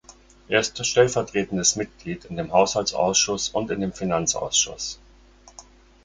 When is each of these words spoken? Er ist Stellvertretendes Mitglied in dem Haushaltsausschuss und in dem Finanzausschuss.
Er 0.47 0.59
ist 0.59 0.83
Stellvertretendes 0.83 1.75
Mitglied 1.75 2.25
in 2.25 2.35
dem 2.37 2.51
Haushaltsausschuss 2.51 3.49
und 3.49 3.69
in 3.69 3.81
dem 3.81 3.93
Finanzausschuss. 3.93 4.97